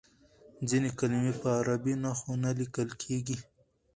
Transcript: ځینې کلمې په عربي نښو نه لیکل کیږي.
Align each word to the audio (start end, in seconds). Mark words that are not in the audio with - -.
ځینې 0.69 0.89
کلمې 0.99 1.33
په 1.41 1.47
عربي 1.57 1.93
نښو 2.03 2.33
نه 2.43 2.51
لیکل 2.59 2.89
کیږي. 3.01 3.37